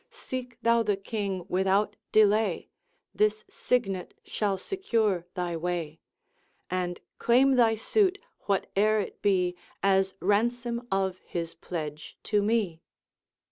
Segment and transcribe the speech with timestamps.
[0.09, 2.71] Seek thou the King without delay;
[3.13, 5.99] This signet shall secure thy way:
[6.71, 8.17] And claim thy suit,
[8.47, 12.81] whate'er it be, As ransom of his pledge to me.'